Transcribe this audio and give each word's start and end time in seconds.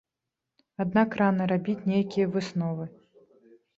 Аднак 0.85 1.09
рана 1.21 1.43
рабіць 1.53 1.87
нейкія 1.93 2.25
высновы. 2.37 2.85